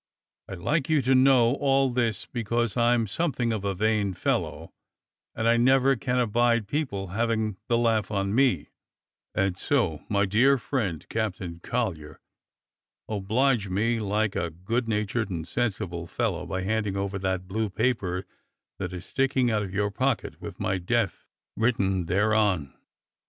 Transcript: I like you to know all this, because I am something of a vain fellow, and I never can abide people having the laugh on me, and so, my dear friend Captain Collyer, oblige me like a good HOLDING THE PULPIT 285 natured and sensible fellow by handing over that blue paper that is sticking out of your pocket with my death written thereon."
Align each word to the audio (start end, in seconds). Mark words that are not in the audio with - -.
I 0.49 0.55
like 0.55 0.89
you 0.89 1.03
to 1.03 1.13
know 1.13 1.53
all 1.57 1.91
this, 1.91 2.25
because 2.25 2.75
I 2.75 2.95
am 2.95 3.05
something 3.05 3.53
of 3.53 3.63
a 3.63 3.75
vain 3.75 4.15
fellow, 4.15 4.73
and 5.35 5.47
I 5.47 5.57
never 5.57 5.95
can 5.95 6.17
abide 6.17 6.67
people 6.67 7.09
having 7.09 7.57
the 7.67 7.77
laugh 7.77 8.09
on 8.09 8.33
me, 8.33 8.69
and 9.35 9.55
so, 9.59 10.01
my 10.09 10.25
dear 10.25 10.57
friend 10.57 11.05
Captain 11.07 11.59
Collyer, 11.59 12.17
oblige 13.07 13.69
me 13.69 13.99
like 13.99 14.35
a 14.35 14.49
good 14.49 14.55
HOLDING 14.55 14.55
THE 14.55 14.65
PULPIT 14.65 14.87
285 14.87 14.89
natured 14.89 15.29
and 15.29 15.47
sensible 15.47 16.07
fellow 16.07 16.47
by 16.47 16.61
handing 16.63 16.97
over 16.97 17.19
that 17.19 17.47
blue 17.47 17.69
paper 17.69 18.25
that 18.79 18.93
is 18.93 19.05
sticking 19.05 19.51
out 19.51 19.61
of 19.61 19.71
your 19.71 19.91
pocket 19.91 20.41
with 20.41 20.59
my 20.59 20.79
death 20.79 21.27
written 21.55 22.07
thereon." 22.07 22.73